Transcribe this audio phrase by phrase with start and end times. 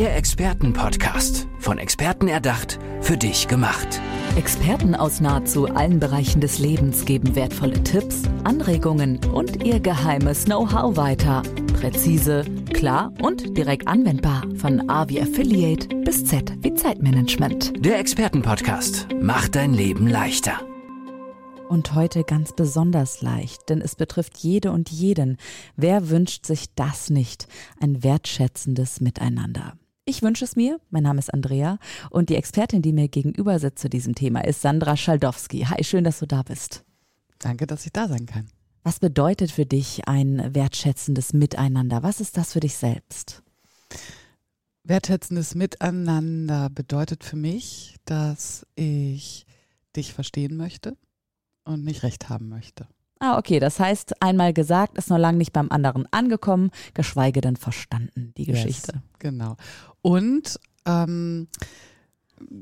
[0.00, 1.46] Der Expertenpodcast.
[1.60, 4.00] Von Experten erdacht, für dich gemacht.
[4.34, 10.96] Experten aus nahezu allen Bereichen des Lebens geben wertvolle Tipps, Anregungen und ihr geheimes Know-how
[10.96, 11.44] weiter.
[11.74, 14.42] Präzise, klar und direkt anwendbar.
[14.56, 17.72] Von A wie Affiliate bis Z wie Zeitmanagement.
[17.78, 20.60] Der Expertenpodcast macht dein Leben leichter.
[21.68, 25.36] Und heute ganz besonders leicht, denn es betrifft jede und jeden.
[25.76, 27.46] Wer wünscht sich das nicht?
[27.80, 29.74] Ein wertschätzendes Miteinander.
[30.06, 30.80] Ich wünsche es mir.
[30.90, 31.78] Mein Name ist Andrea
[32.10, 35.60] und die Expertin, die mir gegenüber sitzt zu diesem Thema, ist Sandra Schaldowski.
[35.60, 36.84] Hi, schön, dass du da bist.
[37.38, 38.46] Danke, dass ich da sein kann.
[38.82, 42.02] Was bedeutet für dich ein wertschätzendes Miteinander?
[42.02, 43.42] Was ist das für dich selbst?
[44.82, 49.46] Wertschätzendes Miteinander bedeutet für mich, dass ich
[49.96, 50.98] dich verstehen möchte
[51.64, 52.86] und nicht recht haben möchte.
[53.20, 53.60] Ah, okay.
[53.60, 58.44] Das heißt, einmal gesagt, ist noch lange nicht beim anderen angekommen, geschweige denn verstanden, die
[58.44, 58.92] Geschichte.
[58.94, 59.56] Yes, genau.
[60.02, 61.48] Und ähm,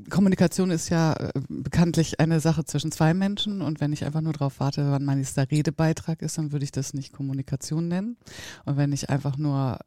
[0.09, 4.33] Kommunikation ist ja äh, bekanntlich eine Sache zwischen zwei Menschen und wenn ich einfach nur
[4.33, 8.17] darauf warte, wann mein nächster Redebeitrag ist, dann würde ich das nicht Kommunikation nennen.
[8.65, 9.79] Und wenn ich einfach nur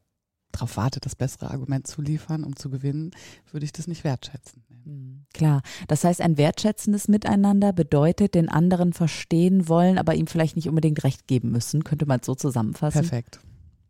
[0.51, 3.11] darauf warte, das bessere Argument zu liefern, um zu gewinnen,
[3.51, 4.63] würde ich das nicht wertschätzen.
[4.87, 10.55] Hm, klar, das heißt, ein wertschätzendes Miteinander bedeutet, den anderen verstehen wollen, aber ihm vielleicht
[10.55, 11.83] nicht unbedingt recht geben müssen.
[11.83, 13.01] Könnte man es so zusammenfassen?
[13.01, 13.41] Perfekt.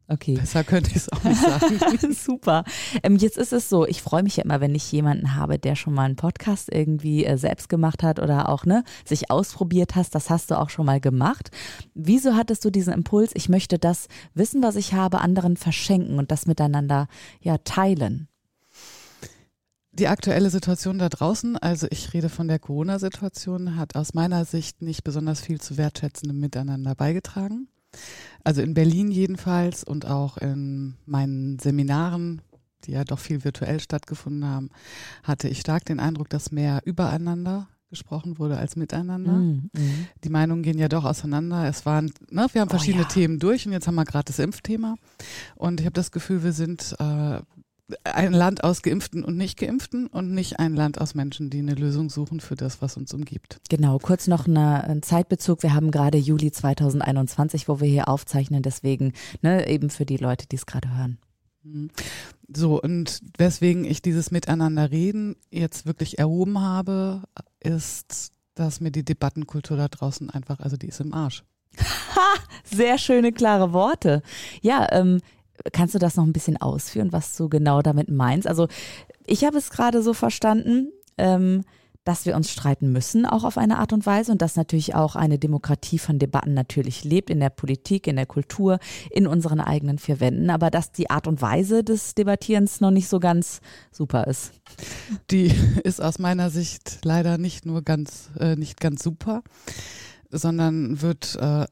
[0.10, 0.36] Okay.
[0.36, 2.14] Besser könnte ich es auch nicht sagen.
[2.14, 2.64] Super.
[3.04, 5.76] Ähm, jetzt ist es so, ich freue mich ja immer, wenn ich jemanden habe, der
[5.76, 10.16] schon mal einen Podcast irgendwie äh, selbst gemacht hat oder auch ne, sich ausprobiert hast.
[10.16, 11.52] Das hast du auch schon mal gemacht.
[11.94, 16.32] Wieso hattest du diesen Impuls, ich möchte das Wissen, was ich habe, anderen verschenken und
[16.32, 17.08] das miteinander
[17.42, 18.30] ja teilen?
[19.98, 24.84] Die aktuelle Situation da draußen, also ich rede von der Corona-Situation, hat aus meiner Sicht
[24.84, 27.68] nicht besonders viel zu wertschätzendem Miteinander beigetragen.
[28.44, 32.44] Also in Berlin jedenfalls und auch in meinen Seminaren,
[32.84, 34.70] die ja doch viel virtuell stattgefunden haben,
[35.24, 39.32] hatte ich stark den Eindruck, dass mehr übereinander gesprochen wurde als miteinander.
[39.32, 39.70] Mm.
[40.24, 41.68] Die Meinungen gehen ja doch auseinander.
[41.68, 43.14] Es waren, ne, wir haben verschiedene oh, ja.
[43.14, 44.96] Themen durch und jetzt haben wir gerade das Impfthema.
[45.56, 47.40] Und ich habe das Gefühl, wir sind äh,
[48.04, 52.10] ein Land aus Geimpften und Nicht-Geimpften und nicht ein Land aus Menschen, die eine Lösung
[52.10, 53.60] suchen für das, was uns umgibt.
[53.70, 55.64] Genau, kurz noch eine, ein Zeitbezug.
[55.64, 60.48] Wir haben gerade Juli 2021, wo wir hier aufzeichnen, deswegen ne, eben für die Leute,
[60.48, 61.18] die es gerade hören.
[61.64, 61.90] Mhm.
[62.54, 67.24] So, und weswegen ich dieses Miteinanderreden jetzt wirklich erhoben habe,
[67.60, 71.44] ist, dass mir die Debattenkultur da draußen einfach, also die ist im Arsch.
[72.16, 72.34] Ha,
[72.64, 74.24] sehr schöne, klare Worte.
[74.62, 75.22] Ja, ähm,
[75.72, 78.48] Kannst du das noch ein bisschen ausführen, was du genau damit meinst?
[78.48, 78.68] Also
[79.26, 81.64] ich habe es gerade so verstanden, ähm,
[82.08, 85.18] dass wir uns streiten müssen, auch auf eine Art und Weise und dass natürlich auch
[85.18, 88.80] eine Demokratie von Debatten natürlich lebt in der Politik, in der Kultur,
[89.12, 93.10] in unseren eigenen vier Wänden, aber dass die Art und Weise des Debattierens noch nicht
[93.10, 93.60] so ganz
[93.92, 94.54] super ist.
[95.32, 95.52] Die
[95.84, 99.44] ist aus meiner Sicht leider nicht nur ganz, äh, nicht ganz super,
[100.32, 101.66] sondern wird äh,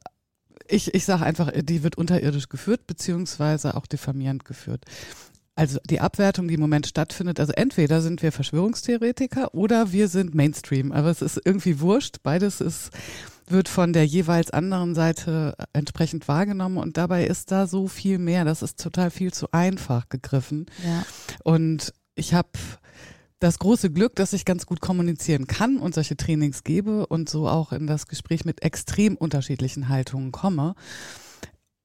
[0.68, 4.86] ich, ich sage einfach, die wird unterirdisch geführt, beziehungsweise auch diffamierend geführt.
[5.58, 10.36] Also die Abwertung, die im Moment stattfindet, also entweder sind wir Verschwörungstheoretiker oder wir sind
[10.36, 10.92] Mainstream.
[10.92, 12.18] Aber es ist irgendwie wurscht.
[12.24, 12.90] Beides ist,
[13.48, 18.44] wird von der jeweils anderen Seite entsprechend wahrgenommen und dabei ist da so viel mehr.
[18.44, 20.66] Das ist total viel zu einfach gegriffen.
[20.84, 21.06] Ja.
[21.44, 22.50] Und ich habe
[23.46, 27.48] das große Glück, dass ich ganz gut kommunizieren kann und solche Trainings gebe und so
[27.48, 30.74] auch in das Gespräch mit extrem unterschiedlichen Haltungen komme.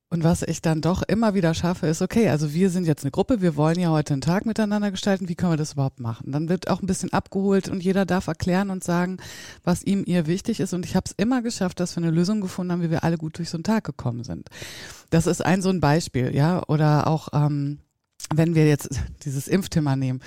[0.09, 3.11] Und was ich dann doch immer wieder schaffe, ist, okay, also wir sind jetzt eine
[3.11, 6.33] Gruppe, wir wollen ja heute einen Tag miteinander gestalten, wie können wir das überhaupt machen?
[6.33, 9.19] Dann wird auch ein bisschen abgeholt und jeder darf erklären und sagen,
[9.63, 10.73] was ihm ihr wichtig ist.
[10.73, 13.19] Und ich habe es immer geschafft, dass wir eine Lösung gefunden haben, wie wir alle
[13.19, 14.49] gut durch so einen Tag gekommen sind.
[15.11, 16.63] Das ist ein so ein Beispiel, ja.
[16.67, 17.81] Oder auch ähm,
[18.35, 18.89] wenn wir jetzt
[19.25, 20.21] dieses Impfthema nehmen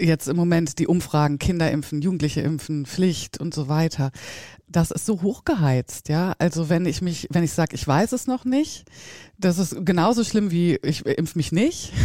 [0.00, 4.10] jetzt im Moment die Umfragen, Kinder impfen, Jugendliche impfen, Pflicht und so weiter.
[4.68, 6.34] Das ist so hochgeheizt, ja.
[6.38, 8.84] Also wenn ich mich, wenn ich sage, ich weiß es noch nicht,
[9.38, 11.92] das ist genauso schlimm wie ich impf mich nicht.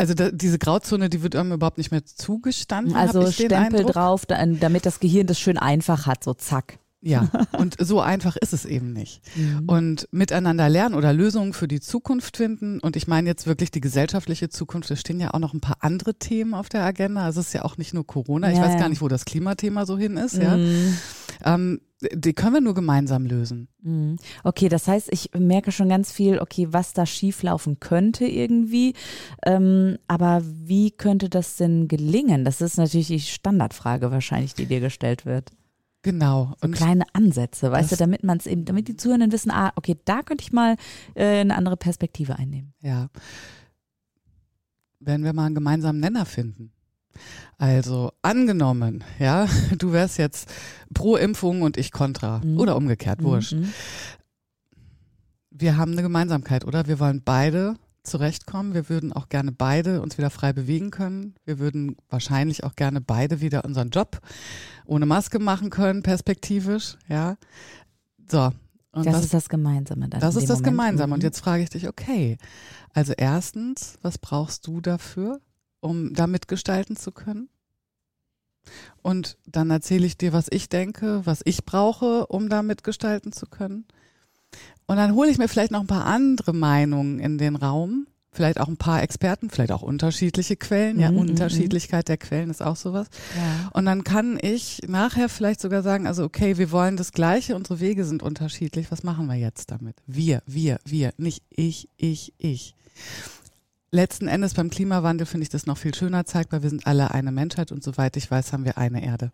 [0.00, 2.94] Also da, diese Grauzone, die wird einem überhaupt nicht mehr zugestanden.
[2.94, 6.78] Also Stempel drauf, damit das Gehirn das schön einfach hat, so zack.
[7.00, 7.28] Ja,
[7.58, 9.20] und so einfach ist es eben nicht.
[9.36, 9.68] Mhm.
[9.68, 12.80] Und miteinander lernen oder Lösungen für die Zukunft finden.
[12.80, 14.90] Und ich meine jetzt wirklich die gesellschaftliche Zukunft.
[14.90, 17.28] Es stehen ja auch noch ein paar andere Themen auf der Agenda.
[17.28, 18.48] Es ist ja auch nicht nur Corona.
[18.48, 18.80] Ja, ich weiß ja.
[18.80, 20.36] gar nicht, wo das Klimathema so hin ist.
[20.36, 20.42] Mhm.
[20.42, 21.80] Ja, ähm,
[22.12, 23.68] die können wir nur gemeinsam lösen.
[23.82, 24.16] Mhm.
[24.44, 28.94] Okay, das heißt, ich merke schon ganz viel, okay, was da schieflaufen könnte irgendwie.
[29.44, 32.44] Ähm, aber wie könnte das denn gelingen?
[32.44, 35.50] Das ist natürlich die Standardfrage wahrscheinlich, die dir gestellt wird.
[36.02, 36.54] Genau.
[36.62, 39.98] So kleine Ansätze, weißt du, damit man es eben, damit die Zuhörenden wissen, ah, okay,
[40.04, 40.76] da könnte ich mal
[41.14, 42.72] äh, eine andere Perspektive einnehmen.
[42.80, 43.08] Ja.
[45.00, 46.72] wenn wir mal einen gemeinsamen Nenner finden.
[47.56, 49.46] Also angenommen, ja,
[49.78, 50.52] du wärst jetzt
[50.94, 52.58] pro Impfung und ich kontra Mhm.
[52.58, 53.54] oder umgekehrt, wurscht.
[53.54, 53.72] Mhm.
[55.50, 56.86] Wir haben eine Gemeinsamkeit, oder?
[56.86, 58.74] Wir wollen beide zurechtkommen.
[58.74, 61.34] Wir würden auch gerne beide uns wieder frei bewegen können.
[61.44, 64.20] Wir würden wahrscheinlich auch gerne beide wieder unseren Job
[64.86, 67.36] ohne Maske machen können, perspektivisch, ja.
[68.30, 68.50] So.
[68.92, 70.20] Das was, ist das Gemeinsame dann.
[70.20, 70.64] das ist das Moment.
[70.64, 71.14] Gemeinsame.
[71.14, 71.26] Und Mhm.
[71.26, 72.38] jetzt frage ich dich, okay,
[72.94, 75.40] also erstens, was brauchst du dafür,
[75.80, 77.48] um da mitgestalten zu können?
[79.02, 83.46] Und dann erzähle ich dir, was ich denke, was ich brauche, um da mitgestalten zu
[83.46, 83.86] können.
[84.86, 88.60] Und dann hole ich mir vielleicht noch ein paar andere Meinungen in den Raum, vielleicht
[88.60, 90.98] auch ein paar Experten, vielleicht auch unterschiedliche Quellen.
[90.98, 93.08] Ja, Mhm, mhm, Unterschiedlichkeit der Quellen ist auch sowas.
[93.36, 93.70] Ja.
[93.72, 97.80] Und dann kann ich nachher vielleicht sogar sagen, also okay, wir wollen das Gleiche, unsere
[97.80, 98.90] Wege sind unterschiedlich.
[98.90, 99.96] Was machen wir jetzt damit?
[100.06, 102.74] Wir, wir, wir, nicht ich, ich, ich.
[103.90, 106.62] Letzten Endes beim Klimawandel finde ich das noch viel schöner zeigbar.
[106.62, 109.32] Wir sind alle eine Menschheit und soweit ich weiß, haben wir eine Erde.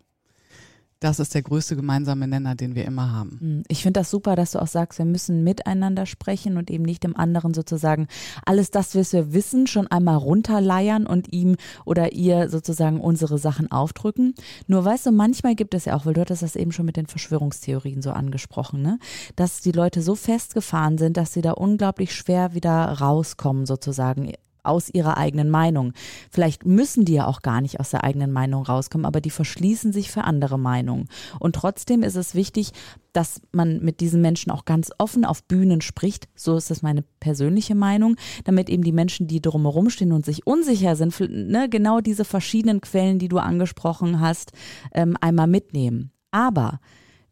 [1.01, 3.37] Das ist der größte gemeinsame Nenner, den wir immer haben.
[3.39, 6.83] Hm, Ich finde das super, dass du auch sagst, wir müssen miteinander sprechen und eben
[6.83, 8.07] nicht dem anderen sozusagen
[8.45, 13.69] alles das, was wir wissen, schon einmal runterleiern und ihm oder ihr sozusagen unsere Sachen
[13.71, 14.35] aufdrücken.
[14.67, 16.95] Nur weißt du, manchmal gibt es ja auch, weil du hattest das eben schon mit
[16.95, 18.97] den Verschwörungstheorien so angesprochen, ne?
[19.35, 24.31] dass die Leute so festgefahren sind, dass sie da unglaublich schwer wieder rauskommen sozusagen
[24.65, 25.93] aus ihrer eigenen Meinung.
[26.31, 29.93] Vielleicht müssen die ja auch gar nicht aus der eigenen Meinung rauskommen, aber die verschließen
[29.93, 31.07] sich für andere Meinungen.
[31.39, 32.71] Und trotzdem ist es wichtig,
[33.13, 36.27] dass man mit diesen Menschen auch ganz offen auf Bühnen spricht.
[36.35, 40.45] So ist das meine persönliche Meinung, damit eben die Menschen, die drumherum stehen und sich
[40.45, 44.51] unsicher sind, ne, genau diese verschiedenen Quellen, die du angesprochen hast,
[44.93, 46.11] ähm, einmal mitnehmen.
[46.31, 46.79] Aber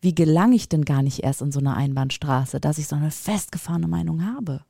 [0.03, 3.11] wie gelange ich denn gar nicht erst in so eine Einbahnstraße, dass ich so eine
[3.11, 4.65] festgefahrene Meinung habe?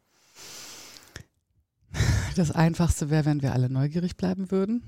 [2.36, 4.82] Das Einfachste wäre, wenn wir alle neugierig bleiben würden.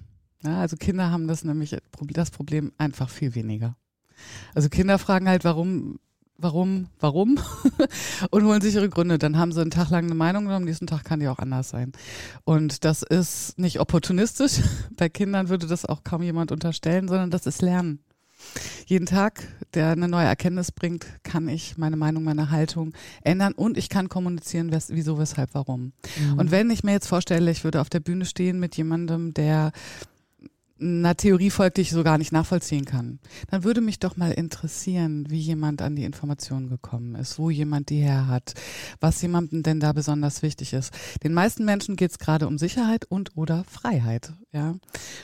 [0.44, 1.76] Ja, also Kinder haben das nämlich
[2.14, 3.76] das Problem einfach viel weniger.
[4.54, 6.00] Also Kinder fragen halt, warum,
[6.38, 7.40] warum, warum
[8.32, 9.18] und holen sich ihre Gründe.
[9.18, 11.40] Dann haben sie einen Tag lang eine Meinung und am nächsten Tag kann die auch
[11.40, 11.92] anders sein.
[12.44, 14.62] Und das ist nicht opportunistisch.
[14.98, 18.00] Bei Kindern würde das auch kaum jemand unterstellen, sondern das ist Lernen.
[18.86, 22.94] Jeden Tag, der eine neue Erkenntnis bringt, kann ich meine Meinung, meine Haltung
[23.24, 25.94] ändern und ich kann kommunizieren, wes- wieso, weshalb, warum.
[26.20, 26.38] Mhm.
[26.38, 29.72] Und wenn ich mir jetzt vorstelle, ich würde auf der Bühne stehen mit jemandem, der
[30.78, 33.20] einer Theorie folgt, die ich so gar nicht nachvollziehen kann,
[33.50, 37.90] dann würde mich doch mal interessieren, wie jemand an die Informationen gekommen ist, wo jemand
[37.90, 38.56] die her hat,
[39.00, 40.94] was jemandem denn da besonders wichtig ist.
[41.24, 44.76] Den meisten Menschen geht es gerade um Sicherheit und oder Freiheit, ja.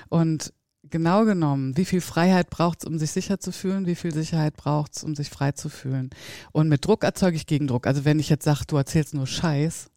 [0.08, 0.54] Und
[0.89, 4.56] genau genommen, wie viel Freiheit braucht es, um sich sicher zu fühlen, wie viel Sicherheit
[4.57, 6.10] braucht es, um sich frei zu fühlen.
[6.51, 7.88] Und mit Druck erzeuge ich Gegendruck.
[7.88, 9.88] Also wenn ich jetzt sage, du erzählst nur Scheiß,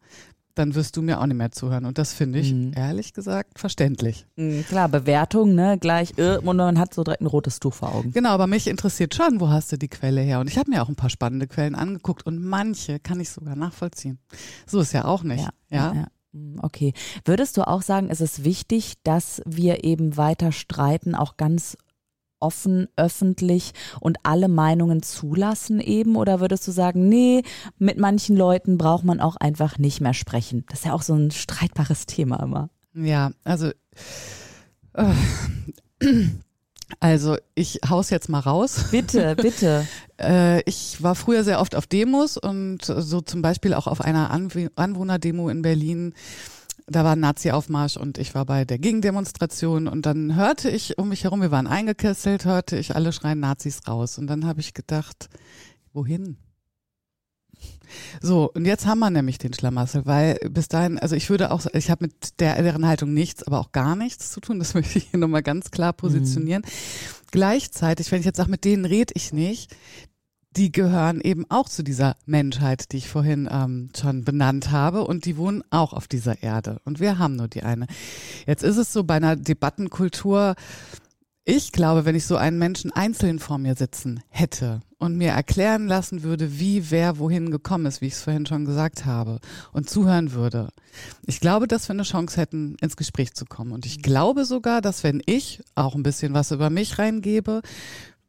[0.53, 1.83] dann wirst du mir auch nicht mehr zuhören.
[1.83, 2.71] Und das finde ich, Mhm.
[2.77, 4.25] ehrlich gesagt, verständlich.
[4.37, 7.93] Mhm, Klar, Bewertung, ne, gleich, äh, und man hat so direkt ein rotes Tuch vor
[7.93, 8.11] Augen.
[8.13, 10.39] Genau, aber mich interessiert schon, wo hast du die Quelle her?
[10.39, 13.57] Und ich habe mir auch ein paar spannende Quellen angeguckt und manche kann ich sogar
[13.57, 14.17] nachvollziehen.
[14.65, 15.43] So ist ja auch nicht.
[15.43, 15.93] Ja, ja.
[15.93, 16.05] Mm,
[16.61, 16.93] Okay.
[17.23, 21.77] Würdest du auch sagen, es ist wichtig, dass wir eben weiter streiten, auch ganz
[22.39, 26.15] offen, öffentlich und alle Meinungen zulassen eben?
[26.15, 27.43] Oder würdest du sagen, nee,
[27.77, 30.65] mit manchen Leuten braucht man auch einfach nicht mehr sprechen?
[30.69, 32.69] Das ist ja auch so ein streitbares Thema immer.
[32.93, 33.71] Ja, also
[34.93, 35.13] äh,
[36.99, 38.85] also ich haus jetzt mal raus.
[38.91, 39.87] Bitte, bitte.
[40.19, 44.31] Äh, ich war früher sehr oft auf Demos und so zum Beispiel auch auf einer
[44.31, 46.13] Anw Anwohnerdemo in Berlin.
[46.87, 51.09] Da war ein Nazi-Aufmarsch und ich war bei der Gegendemonstration und dann hörte ich um
[51.09, 54.75] mich herum, wir waren eingekesselt, hörte ich alle schreien Nazis raus und dann habe ich
[54.75, 55.29] gedacht,
[55.93, 56.37] wohin?
[58.21, 61.65] So, und jetzt haben wir nämlich den Schlamassel, weil bis dahin, also ich würde auch,
[61.73, 64.97] ich habe mit der, deren Haltung nichts, aber auch gar nichts zu tun, das möchte
[64.97, 66.63] ich hier nochmal ganz klar positionieren.
[67.31, 69.75] Gleichzeitig, wenn ich jetzt sage, mit denen rede ich nicht,
[70.55, 75.25] die gehören eben auch zu dieser Menschheit, die ich vorhin ähm, schon benannt habe und
[75.25, 77.87] die wohnen auch auf dieser Erde und wir haben nur die eine.
[78.47, 80.55] Jetzt ist es so bei einer Debattenkultur,
[81.47, 85.87] ich glaube, wenn ich so einen Menschen einzeln vor mir sitzen hätte und mir erklären
[85.87, 89.39] lassen würde, wie wer wohin gekommen ist, wie ich es vorhin schon gesagt habe,
[89.71, 90.69] und zuhören würde,
[91.27, 93.73] ich glaube, dass wir eine Chance hätten, ins Gespräch zu kommen.
[93.73, 97.61] Und ich glaube sogar, dass wenn ich auch ein bisschen was über mich reingebe,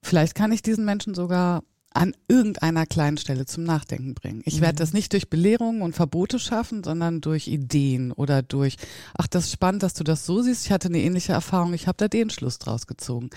[0.03, 1.63] vielleicht kann ich diesen Menschen sogar
[1.97, 4.43] an irgendeiner kleinen Stelle zum Nachdenken bringen.
[4.45, 8.77] Ich werde das nicht durch Belehrungen und Verbote schaffen, sondern durch Ideen oder durch,
[9.17, 10.67] ach, das ist spannend, dass du das so siehst.
[10.67, 13.31] Ich hatte eine ähnliche Erfahrung, ich habe da den Schluss draus gezogen.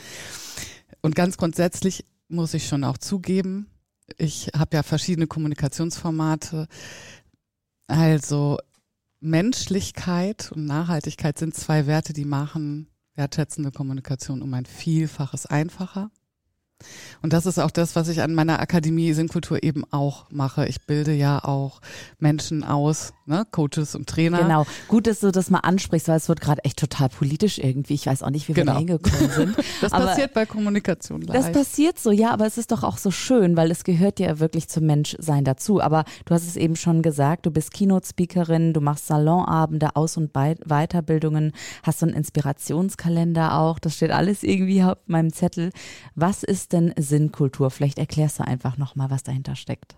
[1.01, 3.68] Und ganz grundsätzlich muss ich schon auch zugeben,
[4.18, 6.68] ich habe ja verschiedene Kommunikationsformate.
[7.88, 8.58] Also
[9.20, 16.10] Menschlichkeit und Nachhaltigkeit sind zwei Werte, die machen wertschätzende Kommunikation um ein Vielfaches einfacher.
[17.21, 20.65] Und das ist auch das, was ich an meiner Akademie Sinnkultur eben auch mache.
[20.67, 21.81] Ich bilde ja auch
[22.19, 24.39] Menschen aus, ne, Coaches und Trainer.
[24.43, 24.65] Genau.
[24.88, 27.93] Gut, dass du das mal ansprichst, weil es wird gerade echt total politisch irgendwie.
[27.95, 28.74] Ich weiß auch nicht, wie wir Genau.
[28.74, 29.55] da hingekommen sind.
[29.81, 31.53] Das Aber passiert bei Kommunikation Das leicht.
[31.53, 34.67] passiert so, ja, aber es ist doch auch so schön, weil es gehört ja wirklich
[34.67, 35.81] zum Menschsein dazu.
[35.81, 40.33] Aber du hast es eben schon gesagt, du bist Keynote-Speakerin, du machst Salonabende, Aus- und
[40.33, 43.79] Weiterbildungen, hast so einen Inspirationskalender auch.
[43.79, 45.71] Das steht alles irgendwie auf meinem Zettel.
[46.15, 47.72] Was ist denn Sinnkultur?
[47.72, 49.96] Vielleicht erklärst du einfach nochmal, was dahinter steckt.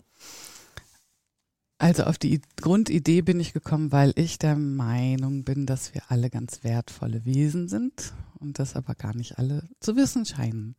[1.78, 6.30] Also auf die Grundidee bin ich gekommen, weil ich der Meinung bin, dass wir alle
[6.30, 10.76] ganz wertvolle Wesen sind und das aber gar nicht alle zu wissen scheinen.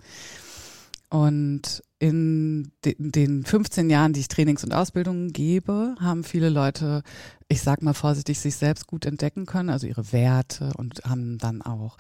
[1.13, 7.03] Und in de den 15 Jahren, die ich Trainings und Ausbildungen gebe, haben viele Leute,
[7.49, 11.61] ich sag mal vorsichtig, sich selbst gut entdecken können, also ihre Werte und haben dann
[11.61, 11.99] auch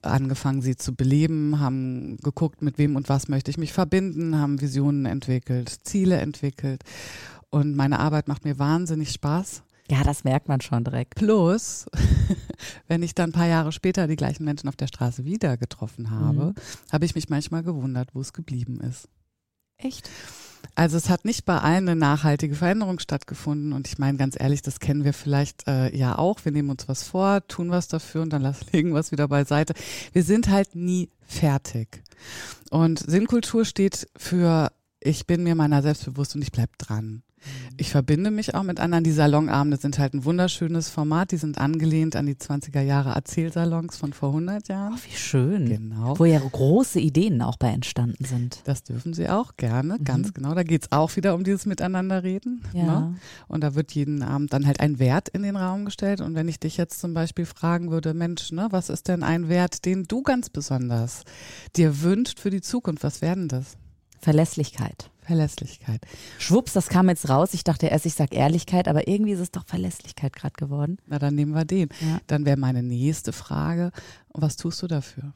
[0.00, 4.62] angefangen, sie zu beleben, haben geguckt, mit wem und was möchte ich mich verbinden, haben
[4.62, 6.82] Visionen entwickelt, Ziele entwickelt.
[7.50, 9.64] Und meine Arbeit macht mir wahnsinnig Spaß.
[9.88, 11.14] Ja, das merkt man schon direkt.
[11.14, 11.86] Plus,
[12.88, 16.10] wenn ich dann ein paar Jahre später die gleichen Menschen auf der Straße wieder getroffen
[16.10, 16.54] habe, Mhm.
[16.92, 19.08] habe ich mich manchmal gewundert, wo es geblieben ist.
[19.78, 20.08] Echt?
[20.74, 23.72] Also es hat nicht bei allen eine nachhaltige Veränderung stattgefunden.
[23.72, 26.44] Und ich meine ganz ehrlich, das kennen wir vielleicht äh, ja auch.
[26.44, 29.28] Wir nehmen uns was vor, tun was dafür und dann lassen, legen wir es wieder
[29.28, 29.74] beiseite.
[30.12, 32.02] Wir sind halt nie fertig.
[32.70, 37.22] Und Sinnkultur steht für ich bin mir meiner selbst bewusst und ich bleib dran.
[37.76, 39.04] Ich verbinde mich auch mit anderen.
[39.04, 41.30] Die Salonabende sind halt ein wunderschönes Format.
[41.30, 44.94] Die sind angelehnt an die 20er Jahre Erzählsalons von vor 100 Jahren.
[44.94, 45.68] Oh, wie schön.
[45.68, 46.18] Genau.
[46.18, 48.62] Wo ja große Ideen auch bei entstanden sind.
[48.64, 50.04] Das dürfen sie auch gerne, Mhm.
[50.04, 50.54] ganz genau.
[50.54, 52.62] Da geht's auch wieder um dieses Miteinanderreden.
[52.72, 52.84] Ja.
[52.84, 53.14] Ne?
[53.48, 56.20] Und da wird jeden Abend dann halt ein Wert in den Raum gestellt.
[56.20, 59.48] Und wenn ich dich jetzt zum Beispiel fragen würde, Mensch, ne, was ist denn ein
[59.48, 61.22] Wert, den du ganz besonders
[61.76, 63.04] dir wünscht für die Zukunft?
[63.04, 63.76] Was werden das?
[64.26, 65.08] Verlässlichkeit.
[65.22, 66.00] Verlässlichkeit.
[66.40, 67.54] Schwupps, das kam jetzt raus.
[67.54, 70.98] Ich dachte erst, ich sag Ehrlichkeit, aber irgendwie ist es doch Verlässlichkeit gerade geworden.
[71.06, 71.90] Na, dann nehmen wir den.
[72.00, 72.18] Ja.
[72.26, 73.92] Dann wäre meine nächste Frage,
[74.34, 75.32] was tust du dafür?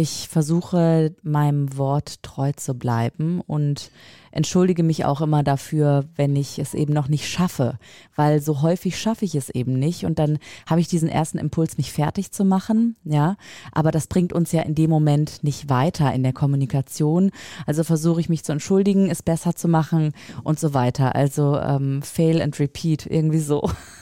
[0.00, 3.90] Ich versuche meinem Wort treu zu bleiben und
[4.30, 7.80] entschuldige mich auch immer dafür, wenn ich es eben noch nicht schaffe,
[8.14, 11.78] weil so häufig schaffe ich es eben nicht und dann habe ich diesen ersten Impuls,
[11.78, 13.36] mich fertig zu machen, ja,
[13.72, 17.32] aber das bringt uns ja in dem Moment nicht weiter in der Kommunikation,
[17.66, 20.12] also versuche ich mich zu entschuldigen, es besser zu machen
[20.44, 23.68] und so weiter, also ähm, fail and repeat, irgendwie so.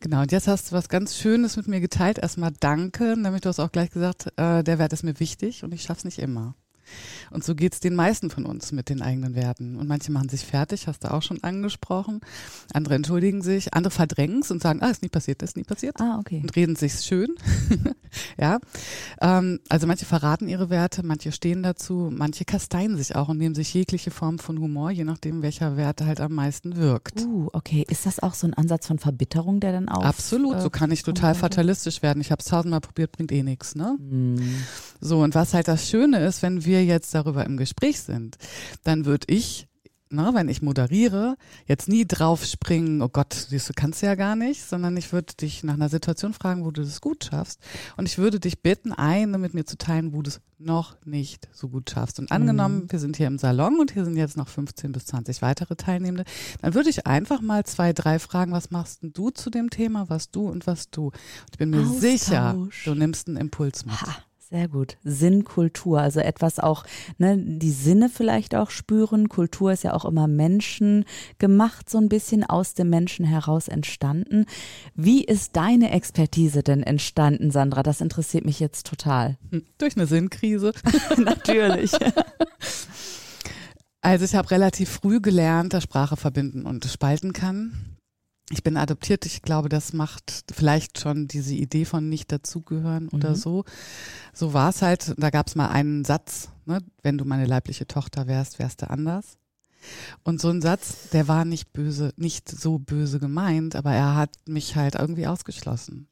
[0.00, 2.18] Genau, und jetzt hast du was ganz Schönes mit mir geteilt.
[2.18, 5.72] Erstmal danke, nämlich du hast auch gleich gesagt, äh, der Wert ist mir wichtig und
[5.74, 6.54] ich schaff's nicht immer.
[7.30, 9.76] Und so geht's den meisten von uns mit den eigenen Werten.
[9.76, 12.20] Und manche machen sich fertig, hast du auch schon angesprochen.
[12.72, 16.00] Andere entschuldigen sich, andere verdrängen's und sagen, ah, ist nie passiert, ist nie passiert.
[16.00, 16.40] Ah, okay.
[16.42, 17.34] Und reden sich's schön.
[18.38, 18.58] ja.
[19.20, 23.54] Ähm, also manche verraten ihre Werte, manche stehen dazu, manche kasteien sich auch und nehmen
[23.54, 27.20] sich jegliche Form von Humor, je nachdem, welcher Wert halt am meisten wirkt.
[27.20, 27.84] Uh, okay.
[27.88, 30.04] Ist das auch so ein Ansatz von Verbitterung, der dann auch?
[30.04, 32.20] Absolut, so kann ich total fatalistisch werden.
[32.20, 33.96] Ich habe es tausendmal probiert, bringt eh nichts, ne?
[33.98, 34.38] Hm.
[35.00, 38.36] So, und was halt das Schöne ist, wenn wir jetzt darüber im Gespräch sind,
[38.84, 39.68] dann würde ich,
[40.10, 44.64] na, wenn ich moderiere, jetzt nie drauf springen, oh Gott, du kannst ja gar nicht,
[44.64, 47.60] sondern ich würde dich nach einer Situation fragen, wo du das gut schaffst.
[47.96, 51.48] Und ich würde dich bitten, eine mit mir zu teilen, wo du es noch nicht
[51.52, 52.18] so gut schaffst.
[52.18, 55.40] Und angenommen, wir sind hier im Salon und hier sind jetzt noch 15 bis 20
[55.42, 56.24] weitere Teilnehmende,
[56.60, 60.08] dann würde ich einfach mal zwei, drei fragen, was machst denn du zu dem Thema,
[60.08, 61.06] was du und was du.
[61.06, 61.14] Und
[61.52, 62.00] ich bin mir Austausch.
[62.00, 64.00] sicher, du nimmst einen Impuls mit.
[64.00, 64.16] Ha,
[64.48, 64.96] sehr gut.
[65.04, 66.84] Sinnkultur, also etwas auch,
[67.18, 69.28] ne, die Sinne vielleicht auch spüren.
[69.28, 71.04] Kultur ist ja auch immer Menschen
[71.38, 74.46] gemacht, so ein bisschen aus dem Menschen heraus entstanden.
[74.94, 77.82] Wie ist deine Expertise denn entstanden, Sandra?
[77.82, 79.36] Das interessiert mich jetzt total.
[79.50, 80.72] Hm, Durch eine Sinnkrise.
[81.18, 81.92] Natürlich.
[84.00, 87.97] Also ich habe relativ früh gelernt, dass Sprache verbinden und spalten kann.
[88.50, 89.26] Ich bin adoptiert.
[89.26, 93.34] Ich glaube, das macht vielleicht schon diese Idee von nicht dazugehören oder Mhm.
[93.36, 93.64] so.
[94.32, 95.14] So war es halt.
[95.18, 96.80] Da gab es mal einen Satz, ne?
[97.02, 99.36] wenn du meine leibliche Tochter wärst, wärst du anders.
[100.24, 104.30] Und so ein Satz, der war nicht böse, nicht so böse gemeint, aber er hat
[104.46, 106.08] mich halt irgendwie ausgeschlossen.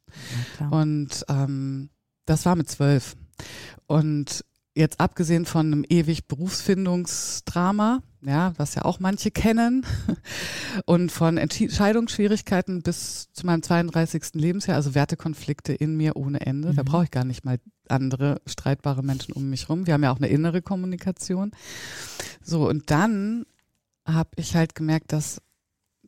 [0.61, 0.69] Ja.
[0.69, 1.91] Und ähm,
[2.27, 3.17] das war mit zwölf.
[3.87, 4.45] Und
[4.77, 9.85] jetzt abgesehen von einem ewig Berufsfindungsdrama, ja, was ja auch manche kennen,
[10.85, 14.35] und von Entscheidungsschwierigkeiten bis zu meinem 32.
[14.35, 16.75] Lebensjahr, also Wertekonflikte in mir ohne Ende.
[16.75, 16.87] Da Mhm.
[16.87, 19.87] brauche ich gar nicht mal andere streitbare Menschen um mich rum.
[19.87, 21.53] Wir haben ja auch eine innere Kommunikation.
[22.43, 23.47] So, und dann
[24.05, 25.41] habe ich halt gemerkt, dass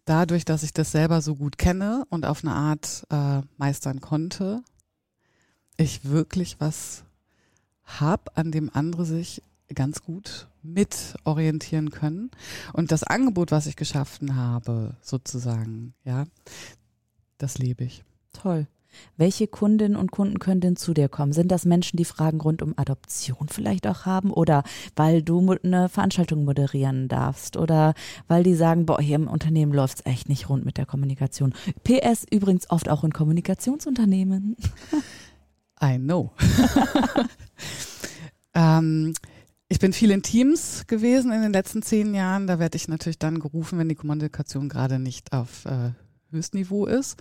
[0.04, 4.62] dadurch, dass ich das selber so gut kenne und auf eine Art äh, meistern konnte,
[5.76, 7.04] ich wirklich was
[7.88, 9.42] hab, an dem andere sich
[9.75, 12.30] ganz gut mit orientieren können.
[12.73, 16.25] Und das Angebot, was ich geschaffen habe, sozusagen, ja,
[17.38, 18.04] das lebe ich.
[18.33, 18.66] Toll.
[19.16, 21.33] Welche Kundinnen und Kunden können denn zu dir kommen?
[21.33, 24.64] Sind das Menschen, die Fragen rund um Adoption vielleicht auch haben oder
[24.97, 27.95] weil du eine Veranstaltung moderieren darfst oder
[28.28, 31.52] weil die sagen, boah, hier im Unternehmen läuft es echt nicht rund mit der Kommunikation.
[31.85, 34.57] PS übrigens oft auch in Kommunikationsunternehmen.
[35.83, 36.33] I know.
[38.55, 39.15] ähm,
[39.69, 42.47] ich bin viel in Teams gewesen in den letzten zehn Jahren.
[42.47, 45.91] Da werde ich natürlich dann gerufen, wenn die Kommunikation gerade nicht auf äh,
[46.31, 47.17] Höchstniveau ist.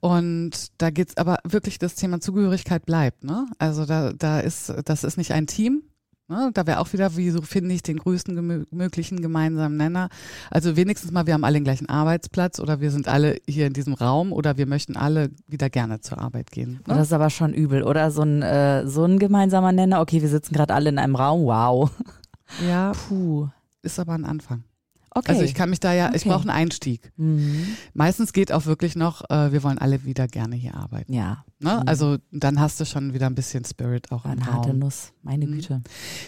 [0.00, 3.24] Und da geht's aber wirklich, das Thema Zugehörigkeit bleibt.
[3.24, 3.46] Ne?
[3.58, 5.82] Also da, da ist, das ist nicht ein Team.
[6.28, 6.50] Ne?
[6.52, 10.10] Da wäre auch wieder, wie so finde ich, den größten möglichen gemeinsamen Nenner.
[10.50, 13.72] Also wenigstens mal, wir haben alle den gleichen Arbeitsplatz oder wir sind alle hier in
[13.72, 16.72] diesem Raum oder wir möchten alle wieder gerne zur Arbeit gehen.
[16.86, 16.94] Ne?
[16.94, 18.10] Das ist aber schon übel, oder?
[18.10, 20.00] So ein, äh, so ein gemeinsamer Nenner.
[20.00, 21.44] Okay, wir sitzen gerade alle in einem Raum.
[21.44, 21.90] Wow.
[22.66, 22.92] Ja.
[22.92, 23.48] Puh.
[23.82, 24.64] Ist aber ein Anfang.
[25.10, 25.32] Okay.
[25.32, 26.16] Also ich kann mich da ja, okay.
[26.16, 27.12] ich brauche einen Einstieg.
[27.16, 27.76] Mhm.
[27.94, 31.12] Meistens geht auch wirklich noch, äh, wir wollen alle wieder gerne hier arbeiten.
[31.12, 31.44] Ja.
[31.60, 31.80] Ne?
[31.80, 31.88] Mhm.
[31.88, 35.52] Also dann hast du schon wieder ein bisschen Spirit auch Eine harte Nuss, meine mhm.
[35.52, 35.82] Güte.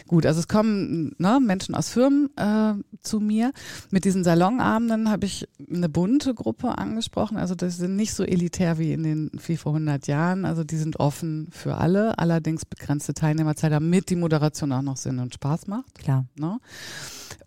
[0.09, 3.53] Gut, also es kommen ne, Menschen aus Firmen äh, zu mir.
[3.91, 7.37] Mit diesen Salonabenden habe ich eine bunte Gruppe angesprochen.
[7.37, 10.45] Also das sind nicht so elitär wie in den wie vor 100 Jahren.
[10.45, 15.21] Also die sind offen für alle, allerdings begrenzte Teilnehmerzeit, damit die Moderation auch noch Sinn
[15.21, 15.95] und Spaß macht.
[15.97, 16.27] Klar.
[16.37, 16.59] Ne?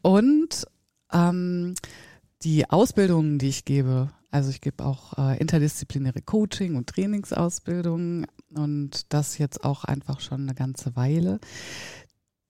[0.01, 0.67] Und
[1.13, 1.75] ähm,
[2.43, 9.13] die Ausbildungen, die ich gebe, also ich gebe auch äh, interdisziplinäre Coaching und Trainingsausbildungen und
[9.13, 11.39] das jetzt auch einfach schon eine ganze Weile.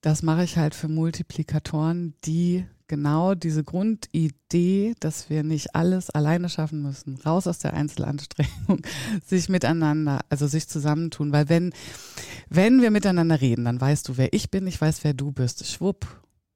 [0.02, 6.50] Das mache ich halt für Multiplikatoren, die genau diese Grundidee, dass wir nicht alles alleine
[6.50, 8.82] schaffen müssen, raus aus der Einzelanstrengung,
[9.26, 11.74] sich miteinander, also sich zusammentun, weil wenn,
[12.50, 15.66] wenn wir miteinander reden, dann weißt du, wer ich bin, ich weiß, wer du bist,
[15.66, 16.06] schwupp,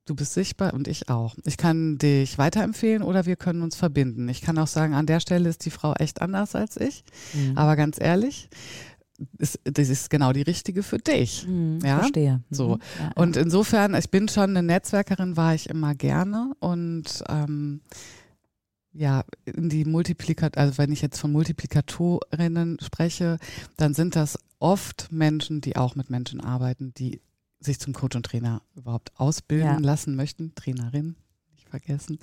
[0.08, 1.36] Du bist sichtbar und ich auch.
[1.44, 4.30] Ich kann dich weiterempfehlen oder wir können uns verbinden.
[4.30, 7.04] Ich kann auch sagen, an der Stelle ist die Frau echt anders als ich.
[7.34, 7.58] Mhm.
[7.58, 8.50] Aber ganz ehrlich,
[9.38, 11.46] ist, das ist genau die richtige für dich.
[11.46, 12.00] Mhm, ja?
[12.00, 12.42] Verstehe.
[12.50, 12.76] So.
[12.76, 12.82] Mhm.
[13.00, 17.82] Ja, und insofern, ich bin schon eine Netzwerkerin, war ich immer gerne und ähm,
[18.94, 23.40] ja, in die Multiplikat, also wenn ich jetzt von Multiplikatorinnen spreche,
[23.76, 27.22] dann sind das oft Menschen, die auch mit Menschen arbeiten, die
[27.60, 29.80] sich zum Coach und Trainer überhaupt ausbilden ja.
[29.80, 31.16] lassen möchten, Trainerin,
[31.68, 32.20] vergessen.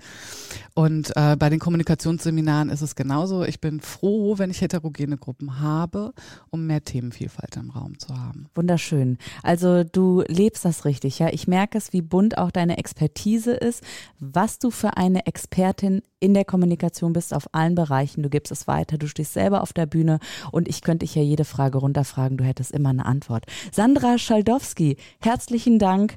[0.74, 3.44] Und äh, bei den Kommunikationsseminaren ist es genauso.
[3.44, 6.12] Ich bin froh, wenn ich heterogene Gruppen habe,
[6.50, 8.46] um mehr Themenvielfalt im Raum zu haben.
[8.54, 9.18] Wunderschön.
[9.42, 11.28] Also du lebst das richtig, ja.
[11.32, 13.82] Ich merke es, wie bunt auch deine Expertise ist,
[14.18, 18.22] was du für eine Expertin in der Kommunikation bist auf allen Bereichen.
[18.22, 20.18] Du gibst es weiter, du stehst selber auf der Bühne
[20.52, 23.44] und ich könnte dich ja jede Frage runterfragen, du hättest immer eine Antwort.
[23.72, 26.14] Sandra Schaldowski, herzlichen Dank.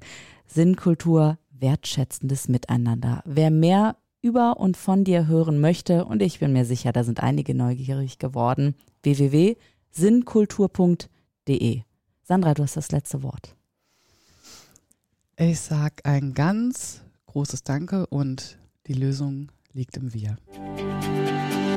[0.47, 3.21] Sinnkultur wertschätzendes Miteinander.
[3.25, 7.21] Wer mehr über und von dir hören möchte, und ich bin mir sicher, da sind
[7.21, 11.81] einige neugierig geworden, www.sinnkultur.de.
[12.23, 13.55] Sandra, du hast das letzte Wort.
[15.37, 20.37] Ich sage ein ganz großes Danke und die Lösung liegt im Wir.